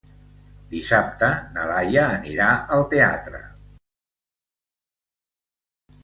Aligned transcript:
Dissabte 0.69 1.27
na 1.57 1.65
Laia 1.71 2.05
anirà 2.13 2.47
al 2.77 2.85
teatre. 2.93 3.41